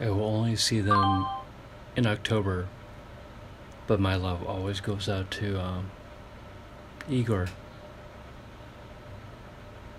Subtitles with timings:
[0.00, 1.26] I will only see them
[1.96, 2.68] in October,
[3.86, 5.90] but my love always goes out to um,
[7.08, 7.46] Igor.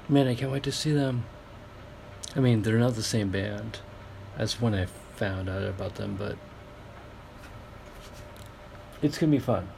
[0.10, 1.26] Man, I can't wait to see them.
[2.36, 3.80] I mean, they're not the same band
[4.38, 6.38] as when I found out about them, but
[9.02, 9.70] it's gonna be fun.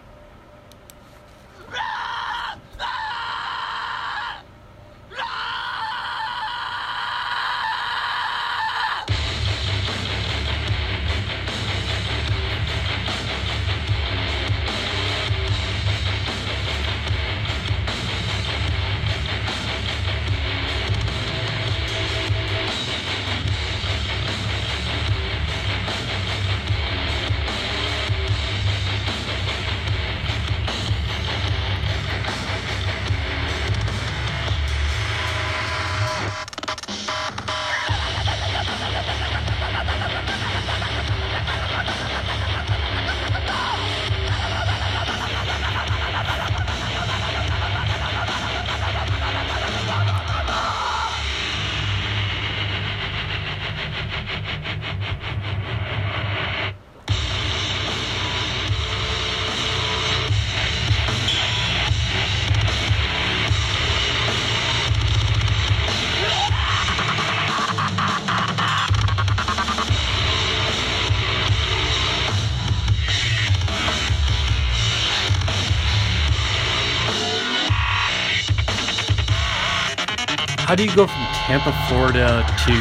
[80.67, 82.73] How do you go from Tampa, Florida to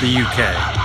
[0.00, 0.83] the UK?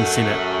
[0.00, 0.60] Haven't seen it.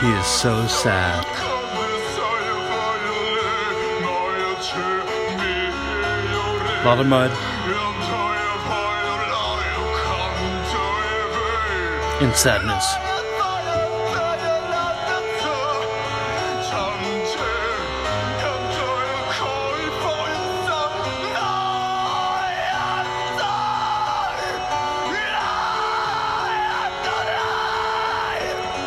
[0.00, 1.24] He is so sad.
[6.80, 7.57] A lot of mud
[12.20, 12.84] and sadness.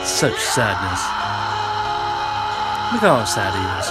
[0.05, 1.01] Such sadness.
[2.91, 3.87] Look how sad he is.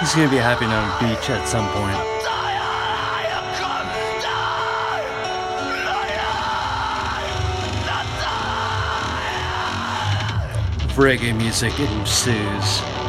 [0.00, 2.13] He's gonna be happy on a beach at some point.
[10.96, 13.03] Reggae music ensues.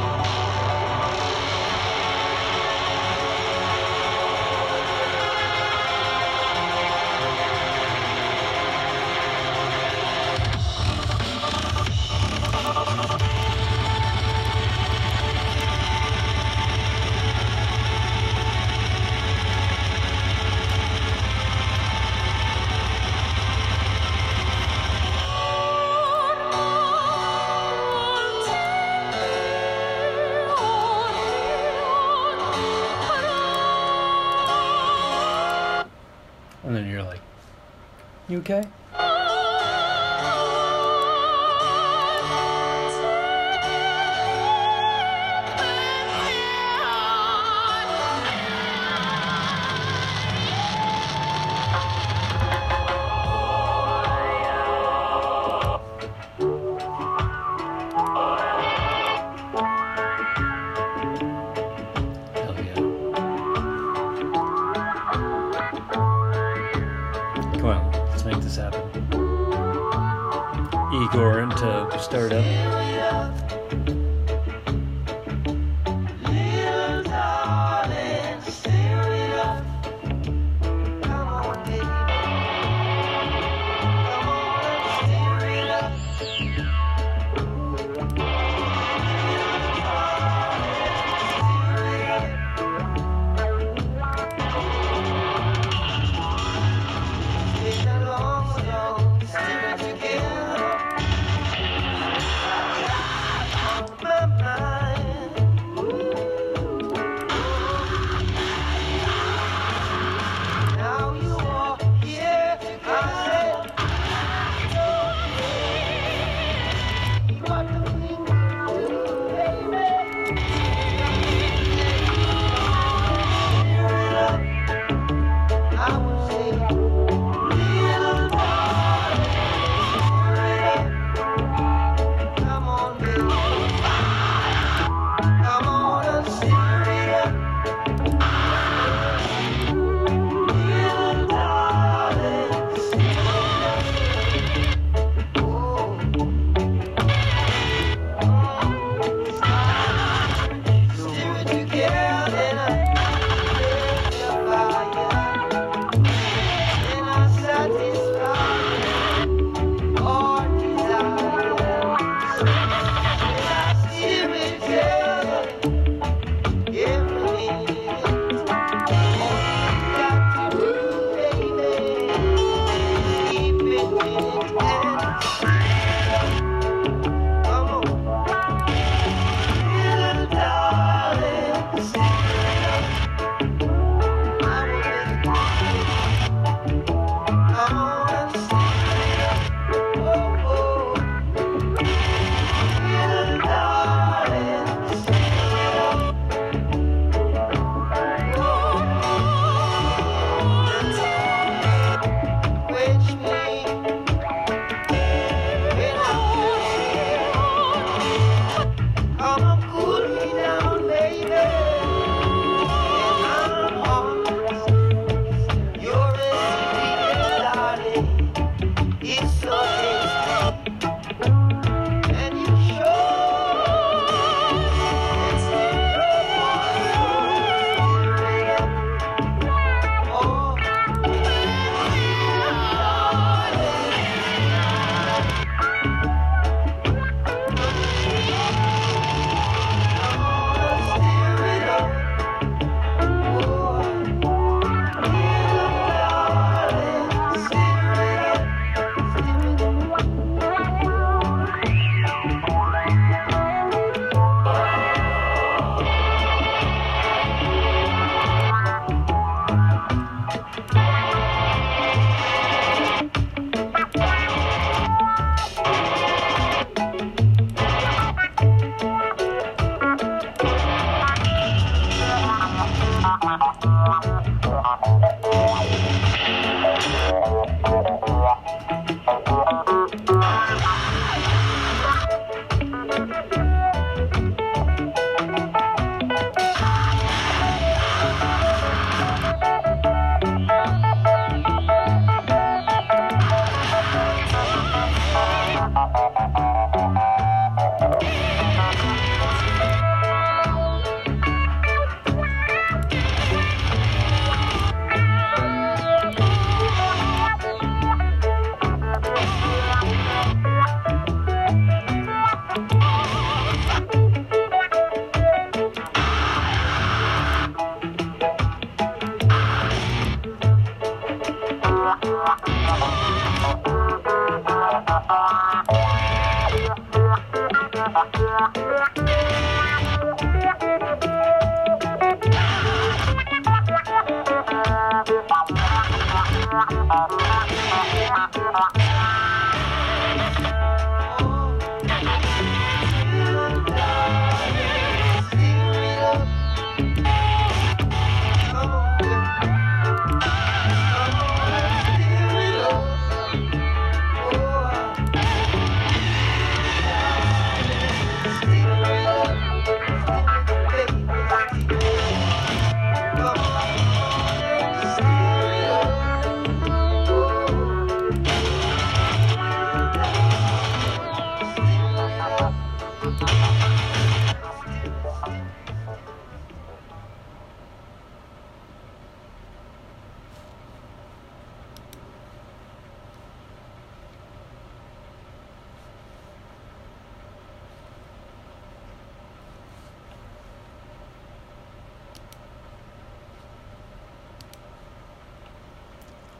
[38.36, 38.75] You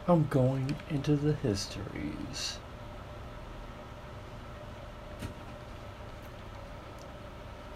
[0.08, 2.58] I'm going into the histories.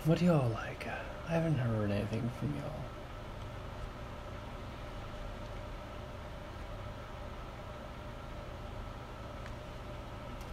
[0.05, 0.87] What do y'all like?
[1.29, 2.85] I haven't heard anything from y'all.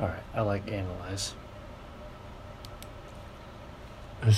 [0.02, 1.36] Alright, I like analyze.
[4.24, 4.32] I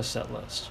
[0.00, 0.70] test set list.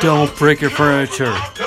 [0.00, 1.59] don't break your furniture.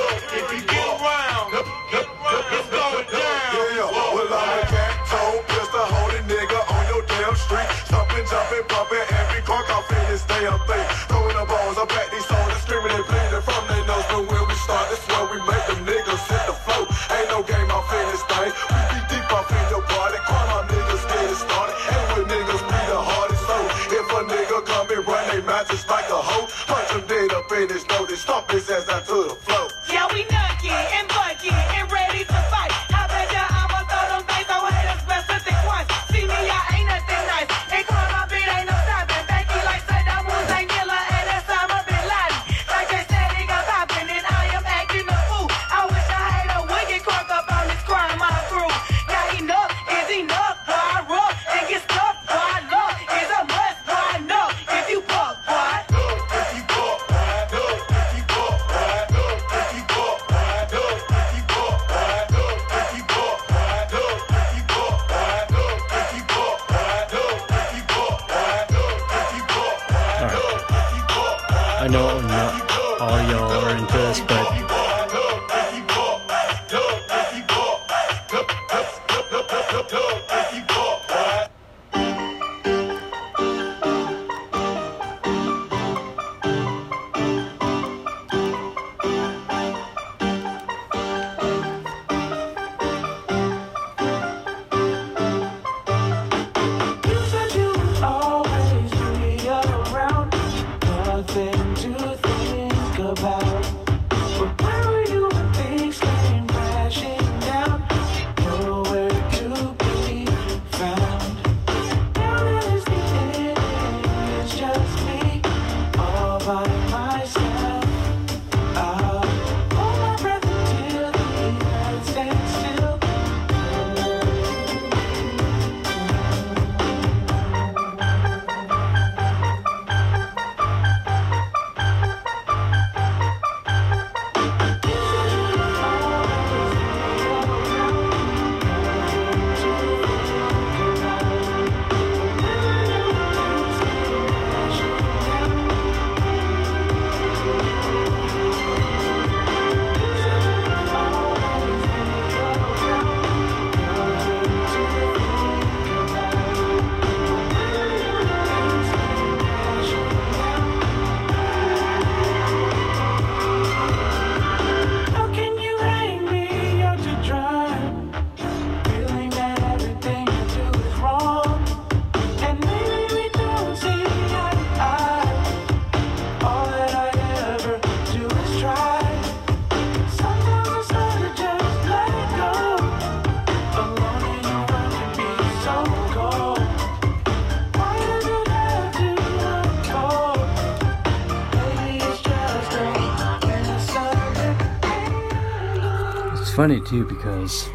[196.63, 197.67] Funny too because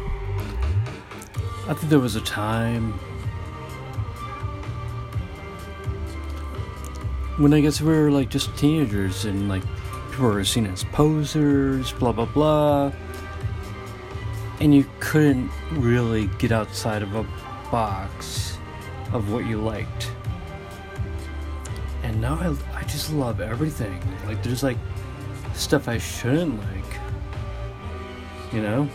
[1.67, 2.93] I think there was a time
[7.37, 9.61] when I guess we were like just teenagers and like
[10.09, 12.91] people were seen as posers, blah blah blah,
[14.59, 17.21] and you couldn't really get outside of a
[17.71, 18.57] box
[19.13, 20.11] of what you liked.
[22.01, 22.39] And now
[22.73, 24.01] I, I just love everything.
[24.25, 24.79] Like there's like
[25.53, 26.78] stuff I shouldn't like,
[28.53, 28.89] you know.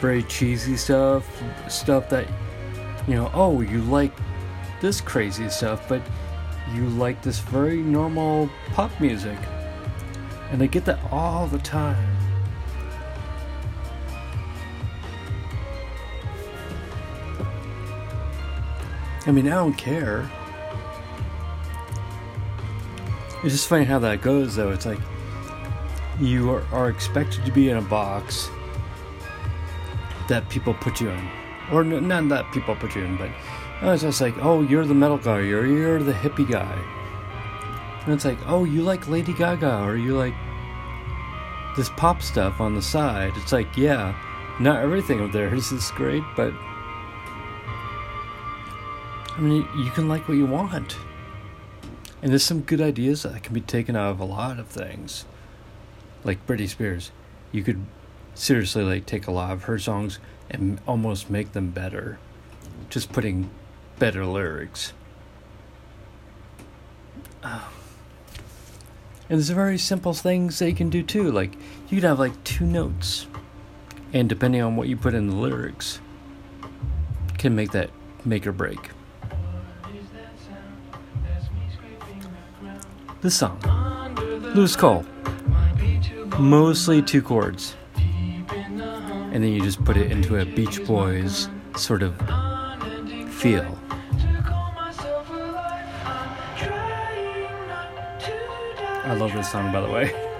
[0.00, 2.26] Very cheesy stuff, stuff that,
[3.06, 4.12] you know, oh, you like
[4.80, 6.02] this crazy stuff, but
[6.74, 9.38] you like this very normal pop music.
[10.50, 12.16] And I get that all the time.
[19.26, 20.28] I mean, I don't care.
[23.44, 24.70] It's just funny how that goes, though.
[24.70, 24.98] It's like
[26.20, 28.48] you are, are expected to be in a box
[30.28, 31.28] that people put you in,
[31.72, 33.30] or n- not that people put you in, but
[33.82, 36.78] it's just like, oh, you're the metal guy, or you're the hippie guy,
[38.04, 40.34] and it's like, oh, you like Lady Gaga, or you like
[41.76, 43.32] this pop stuff on the side.
[43.36, 44.14] It's like, yeah,
[44.58, 46.52] not everything of theirs is great, but
[49.36, 50.96] I mean, you can like what you want.
[52.22, 55.24] And there's some good ideas that can be taken out of a lot of things.
[56.24, 57.10] Like Britney Spears.
[57.52, 57.84] You could
[58.34, 60.18] seriously like take a lot of her songs
[60.50, 62.18] and almost make them better.
[62.88, 63.50] Just putting
[63.98, 64.92] better lyrics.
[67.42, 67.60] Um,
[69.28, 71.30] and there's very simple things you can do too.
[71.30, 71.54] Like
[71.88, 73.26] you could have like two notes.
[74.12, 76.00] And depending on what you put in the lyrics,
[77.38, 77.90] can make that
[78.24, 78.90] make or break.
[83.22, 83.60] This song,
[84.54, 85.04] Louis Cole,
[86.38, 92.16] mostly two chords, and then you just put it into a Beach Boys sort of
[93.32, 93.78] feel.
[99.04, 100.26] I love this song, by the way.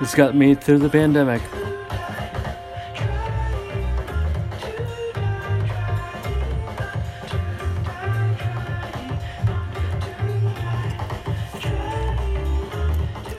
[0.00, 1.40] It's got me through the pandemic.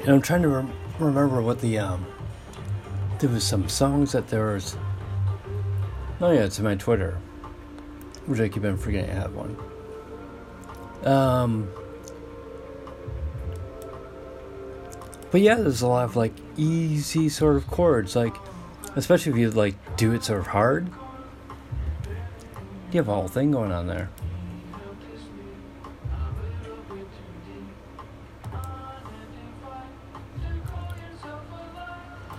[0.06, 2.06] And I'm trying to rem- remember what the um.
[3.20, 4.78] There was some songs that there was.
[6.22, 7.18] Oh yeah, it's in my Twitter,
[8.28, 9.58] which I keep on forgetting I have one.
[11.06, 11.70] Um.
[15.32, 18.36] But yeah, there's a lot of like easy sort of chords, like
[18.96, 20.88] especially if you like do it sort of hard.
[22.92, 24.10] You have a whole thing going on there.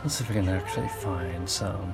[0.06, 1.92] Let's see if we can actually find some.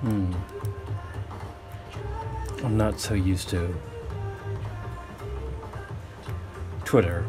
[0.00, 0.32] Hmm.
[2.64, 3.72] I'm not so used to
[6.84, 7.24] Twitter.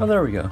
[0.00, 0.50] Oh, there we go.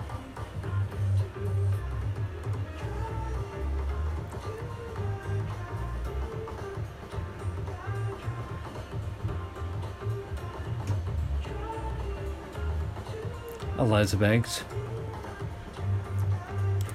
[14.03, 14.65] Azealia Banks.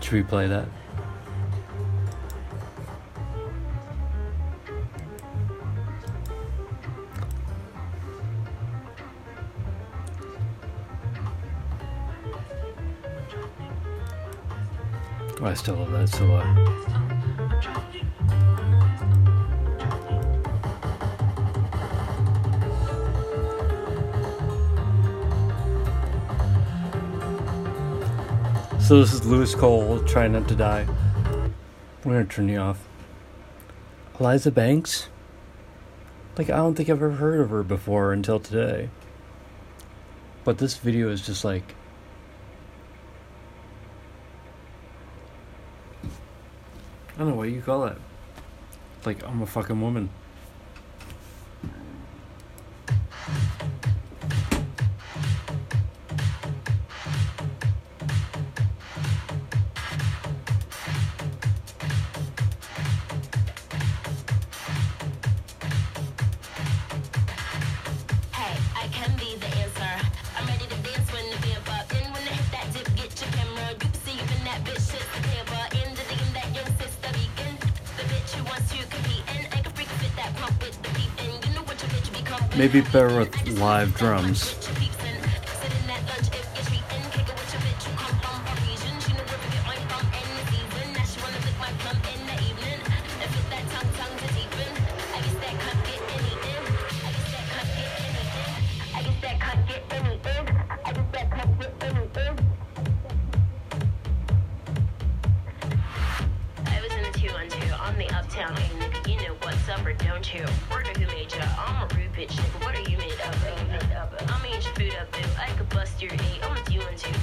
[0.01, 0.67] Should we play that?
[15.39, 16.43] Oh, I still love that so uh,
[28.91, 30.85] So this is Louis Cole trying not to die.
[32.03, 32.89] We're gonna turn you off.
[34.15, 35.07] Azealia Banks?
[36.37, 38.89] Like I don't think I've ever heard of her before until today.
[40.43, 41.73] But this video is just like
[47.15, 47.97] I don't know what you call it.
[49.05, 50.09] Like I'm a fucking woman.
[82.61, 84.60] Maybe better with live drums.
[110.11, 110.45] Don't you?
[110.69, 111.47] Word who made ya?
[111.55, 112.59] I'm a rude bitch, nigga.
[112.65, 114.27] What are you made up of?
[114.27, 115.23] I'ma eat your food up, boo.
[115.39, 116.43] I could bust your eight.
[116.43, 116.81] I'ma do.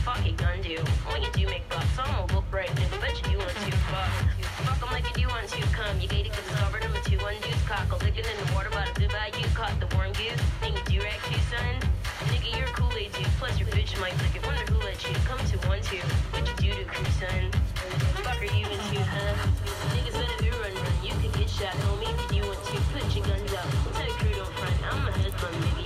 [0.09, 0.81] Fuck it, gun do.
[1.12, 2.96] When you do make bucks, I'ma look right, nigga.
[3.01, 3.77] Bet you do one two.
[3.92, 4.09] Fuck.
[4.64, 5.29] Fuck 'em like you do.
[5.77, 6.61] Come, you gated 'cause it's.
[6.61, 7.62] I'm a two one deuce.
[7.68, 9.46] Cock a licking in the water by the bayou.
[9.55, 10.40] Caught the warm goose.
[10.62, 11.77] And you do rag too, son.
[12.33, 13.27] Nigga, you're a Kool-Aid dude.
[13.38, 14.46] Plus your bitch might lick it.
[14.46, 16.01] Wonder who let you come to one two.
[16.33, 17.53] What you do to crew, son?
[18.24, 19.35] Fuck are you into, huh?
[19.94, 20.96] Niggas better be run run.
[21.05, 21.97] You could get shot, homie,
[25.38, 25.68] Nigga.
[25.68, 25.77] You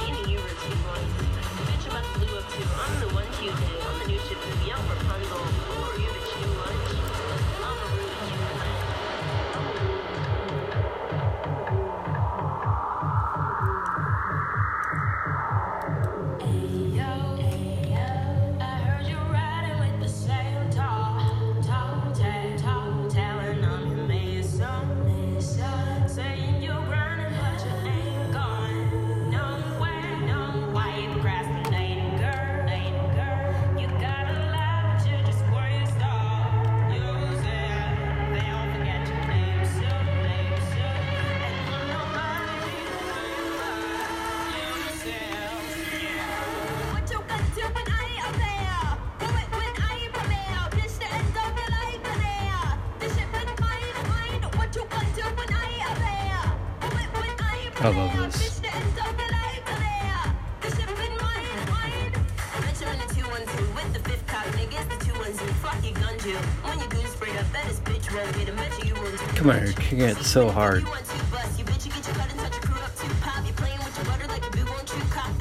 [73.56, 75.00] playing with your butter like a boo, won't you?
[75.10, 75.36] Cock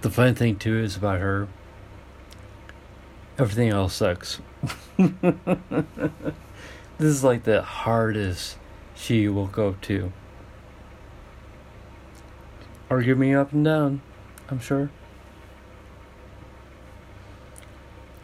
[0.00, 1.46] the funny thing too is about her.
[3.40, 4.38] Everything else sucks.
[4.98, 5.14] this
[6.98, 8.58] is like the hardest
[8.94, 10.12] she will go to.
[12.90, 14.02] Argue me up and down,
[14.50, 14.90] I'm sure.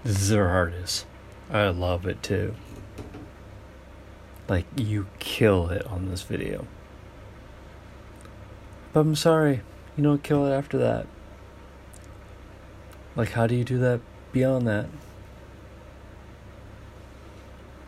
[0.04, 1.06] This is her hardest.
[1.50, 2.54] I love it too.
[4.50, 6.66] Like, you kill it on this video.
[8.92, 9.62] But I'm sorry,
[9.96, 11.06] you don't kill it after that.
[13.16, 14.00] Like, how do you do that
[14.36, 14.84] beyond that?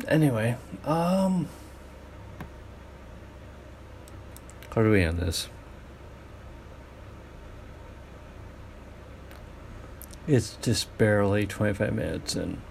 [0.06, 1.46] Anyway, um.
[4.74, 5.50] How do we end this?
[10.26, 12.62] It's just barely 25 minutes in.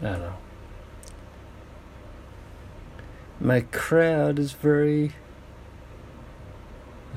[0.00, 0.34] I don't know.
[3.38, 5.12] My crowd is very.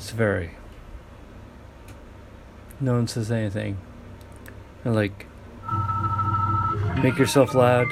[0.02, 0.50] It's very.
[2.80, 3.78] No one says anything.
[4.84, 5.28] Like,
[7.04, 7.86] make yourself loud.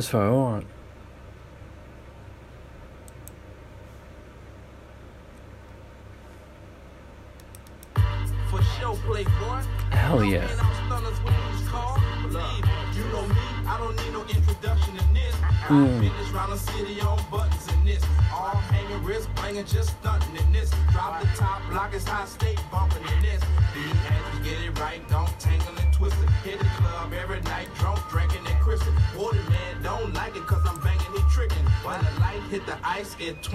[0.00, 0.79] That's what I want.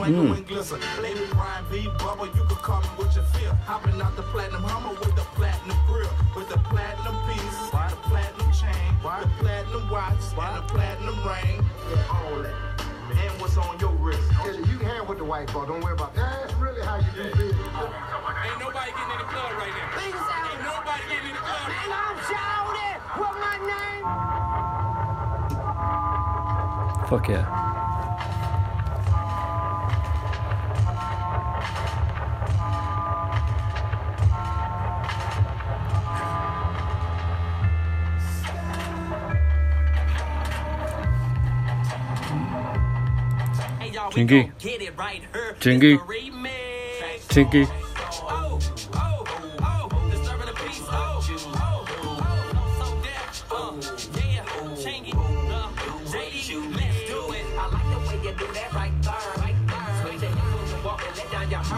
[0.05, 0.37] Ice, it twinkle hmm.
[0.37, 0.79] and glisten.
[1.01, 1.75] Baby Ryan B.
[1.97, 3.53] Bubba, you can call me what you feel.
[3.65, 6.09] Hopping out the platinum Hummer with the platinum grill.
[6.35, 11.65] With the platinum pieces, the platinum chain, the platinum watch, and the platinum ring.
[12.09, 12.53] All that.
[13.05, 14.21] And what's on your wrist?
[14.45, 15.65] Yeah, you can hang with the white ball.
[15.65, 16.49] Don't worry about that.
[16.49, 17.53] That's really how you do business.
[17.53, 20.01] Ain't nobody getting in the club right now.
[20.01, 21.65] Ain't nobody getting in the club.
[27.09, 27.74] Fuck yeah.
[44.05, 44.43] Y'all, we Chinky.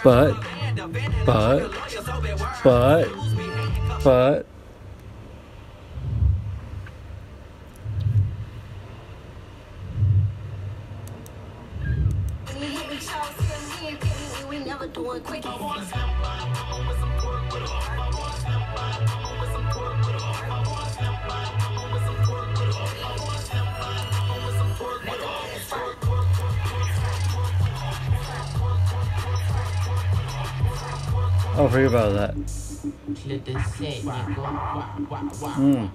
[0.06, 0.40] But,
[1.26, 1.72] but,
[2.64, 3.10] but,
[4.04, 4.46] but,
[31.58, 32.36] oh, forget about that.
[33.26, 34.46] Let this set, nigga.
[35.56, 35.90] Mm.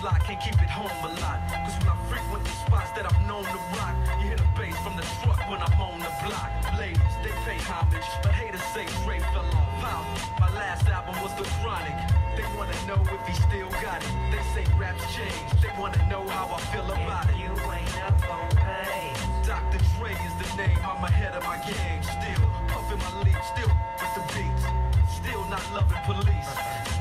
[0.00, 1.38] I've roamed the block, can't keep it home a lot.
[1.64, 4.76] Cause when I frequent the spots that I've known to rock, you hear the bass
[4.80, 6.50] from the truck when I'm on the block.
[6.78, 9.68] Ladies, they pay homage, but haters say Dre fell off.
[9.80, 10.06] Pound.
[10.40, 11.96] My last album was The Chronic.
[12.36, 14.12] They wanna know if he still got it.
[14.32, 15.48] They say raps change.
[15.60, 17.36] They wanna know how I feel about it.
[17.36, 19.12] You ain't up on pay.
[19.44, 19.80] Dr.
[19.96, 22.00] Dre is the name, I'm ahead of my game.
[22.04, 24.64] Still puffing my leaf, still with the beats.
[25.12, 26.99] Still not loving police.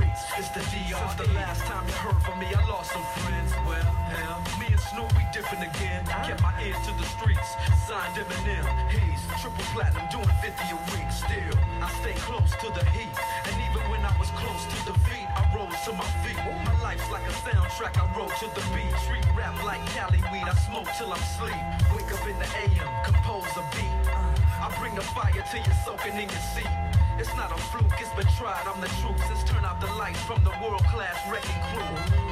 [0.00, 0.96] It's the DR.
[0.96, 3.52] Since the last time you heard from me, I lost some friends.
[3.68, 6.00] Well, hell, me and Snoop, we different again.
[6.08, 7.52] I Kept my ear to the streets.
[7.84, 8.64] Signed Eminem.
[8.88, 11.08] He's triple platinum, doing 50 a week.
[11.12, 13.12] Still, I stay close to the heat.
[13.44, 16.40] And even when I was close to the defeat, I rose to my feet.
[16.40, 18.92] My life's like a soundtrack, I wrote to the beat.
[19.04, 21.60] Street rap like Cali weed, I smoke till I'm sleep.
[21.92, 23.92] Wake up in the AM, compose a beat.
[24.08, 26.72] I bring the fire till you're soaking in your seat.
[27.18, 29.20] It's not a fluke, it's been tried, I'm the truth.
[29.28, 31.82] Since turn out the lights from the world class wrecking crew.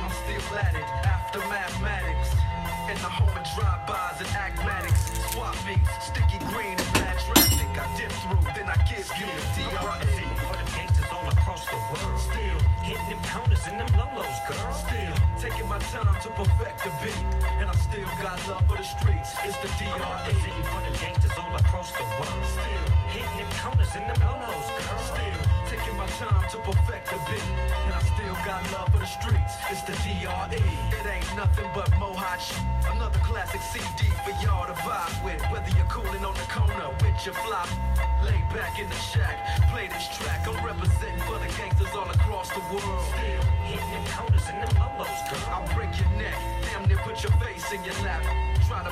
[0.02, 2.32] I'm still at it, after mathematics.
[2.88, 5.12] In the home of drive-bys and acmatics.
[5.30, 7.70] Swap meets, sticky green and bad traffic.
[7.76, 10.39] I dip through, then I give you the DRE.
[11.50, 12.18] Across the world.
[12.20, 14.72] Still, Hitting them corners and them lolos, girl.
[14.72, 17.24] still taking my time to perfect the beat.
[17.58, 19.34] And I still got love for the streets.
[19.44, 20.06] It's the I'm DRE.
[20.06, 22.44] representing for the gangsters all across the world.
[22.54, 24.98] Still, Hitting them corners and them lolos, girl.
[25.10, 25.49] still
[26.18, 27.44] time to perfect the bit,
[27.86, 29.54] and I still got love for the streets.
[29.70, 30.58] It's the DRE.
[30.58, 32.58] It ain't nothing but mohawk shit.
[32.90, 35.42] Another classic CD for y'all to vibe with.
[35.52, 37.68] Whether you're cooling on the corner with your flop,
[38.24, 39.38] lay back in the shack,
[39.70, 40.46] play this track.
[40.48, 43.04] I'm representing for the gangsters all across the world.
[43.14, 44.60] Still hitting counters and
[45.30, 45.46] girl.
[45.50, 48.22] I'll break your neck, damn near put your face in your lap.
[48.66, 48.89] Trying to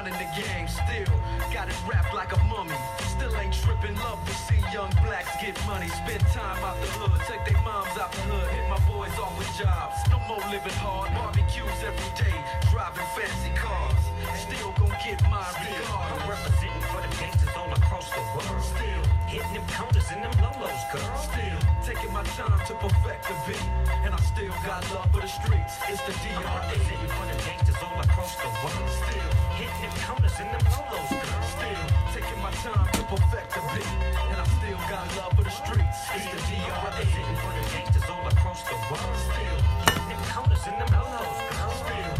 [0.00, 1.14] running the still
[1.52, 2.74] got it wrapped like a mummy.
[3.00, 7.20] Still ain't tripping, love to see young blacks get money, spend time out the hood,
[7.28, 9.96] take their moms out the hood, hit my boys off with jobs.
[10.08, 12.36] No more living hard, barbecues every day,
[12.72, 14.00] driving fancy cars.
[14.40, 16.89] Still gon' get mine I'm representing
[17.20, 18.62] gangsters all across the world.
[18.64, 21.16] Still, Hitting them counters and them lolos, girl.
[21.22, 23.66] still taking my time to perfect the beat,
[24.04, 25.74] and I still got love for the streets.
[25.86, 26.50] It's the I'm DRE.
[26.50, 28.88] representing for the gangsters all across the world.
[28.90, 29.30] Still.
[29.60, 31.42] Hitting them counters and them lolos, girl.
[31.54, 31.84] Still
[32.16, 33.92] taking my time to perfect the beat,
[34.32, 35.98] and I still got love for the streets.
[36.16, 36.82] It's the I'm DRE.
[36.90, 39.16] representing for the gangsters all across the world.
[39.30, 41.70] Still, Hitting them counters and them lolos, girl.
[41.86, 42.19] still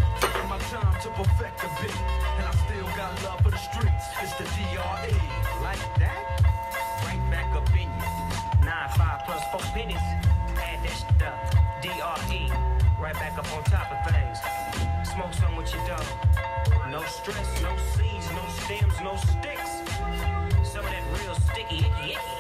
[0.70, 2.00] time to perfect the beat,
[2.38, 4.06] and I still got love for the streets.
[4.22, 5.18] It's the DRE.
[5.62, 6.22] Like that?
[7.04, 8.64] Right back up in you.
[8.64, 9.96] Nine, five plus four pennies.
[9.98, 11.42] Add that shit up.
[11.82, 12.54] DRE.
[13.02, 14.38] Right back up on top of things.
[15.12, 16.06] Smoke some with your dog.
[16.88, 19.70] No stress, no seeds, no stems, no sticks.
[20.70, 22.39] Some of that real sticky icky icky.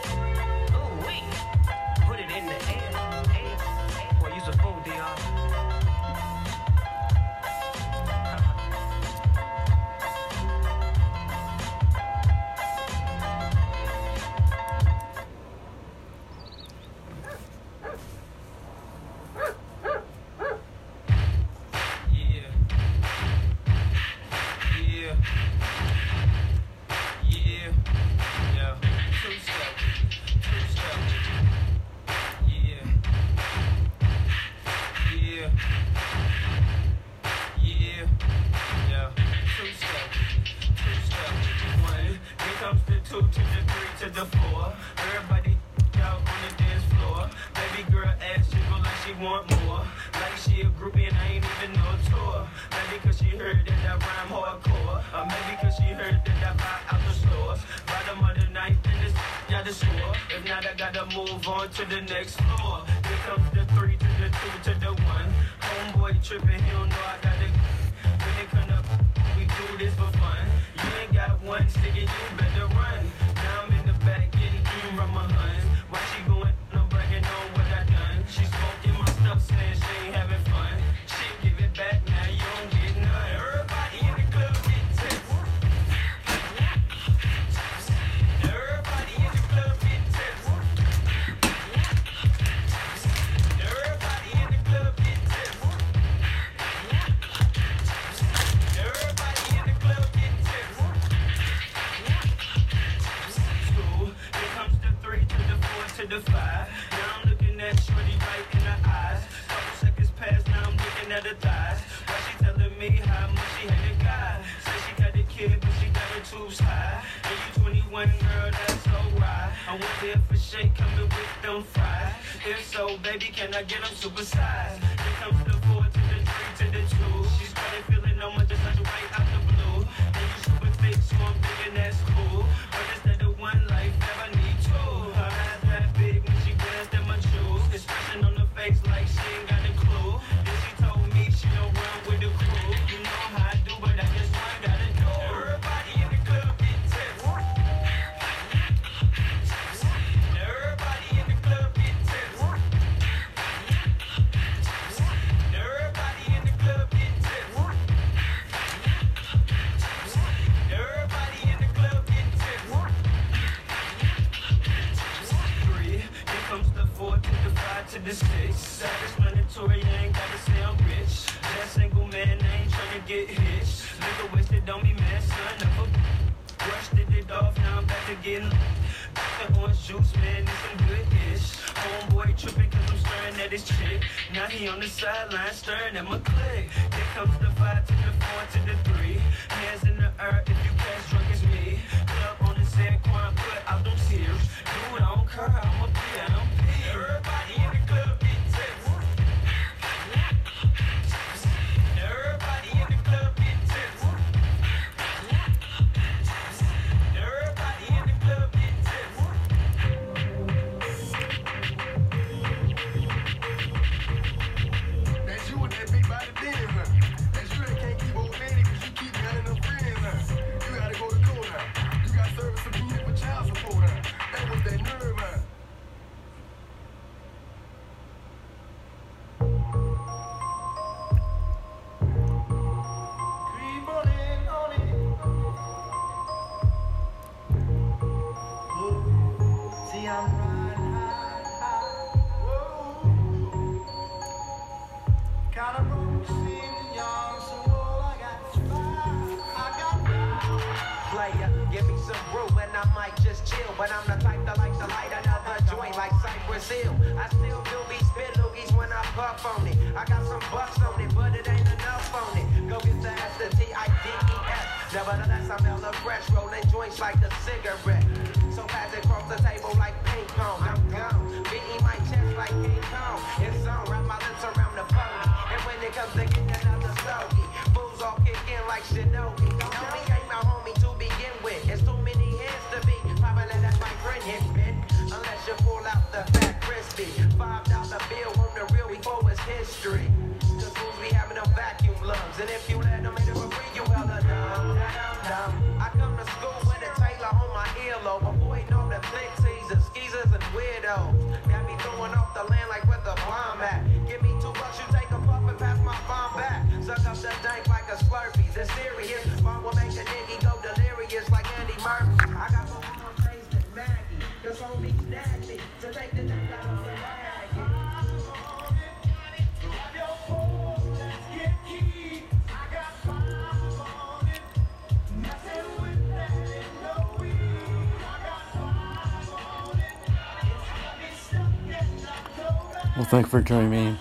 [333.10, 333.98] thank you for joining me.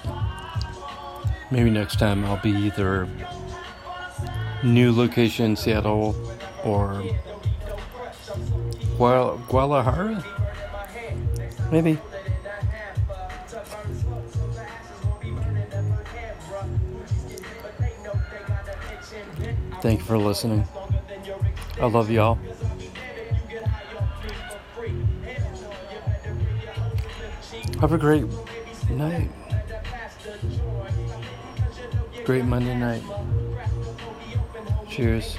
[1.50, 3.08] Maybe next time I'll be either
[4.64, 6.16] new location in Seattle
[6.64, 7.04] or
[8.98, 10.24] Guadalajara?
[11.72, 11.98] Maybe.
[19.82, 20.68] Thank you for listening.
[21.82, 22.38] I love y'all.
[27.80, 28.26] Have a great
[32.30, 33.02] great Monday night.
[34.88, 35.36] Cheers.